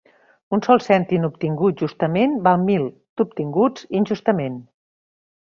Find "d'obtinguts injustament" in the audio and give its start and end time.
3.21-4.59